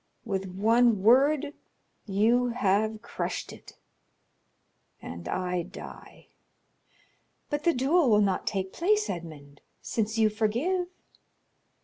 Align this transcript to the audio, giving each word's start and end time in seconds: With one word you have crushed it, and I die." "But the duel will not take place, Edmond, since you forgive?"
With 0.25 0.47
one 0.55 1.03
word 1.03 1.53
you 2.07 2.47
have 2.47 3.03
crushed 3.03 3.53
it, 3.53 3.73
and 4.99 5.27
I 5.29 5.61
die." 5.61 6.29
"But 7.51 7.65
the 7.65 7.73
duel 7.75 8.09
will 8.09 8.19
not 8.21 8.47
take 8.47 8.73
place, 8.73 9.11
Edmond, 9.11 9.61
since 9.79 10.17
you 10.17 10.31
forgive?" 10.31 10.87